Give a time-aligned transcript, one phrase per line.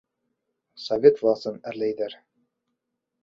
[0.85, 2.17] Совет власын әрләйҙәр.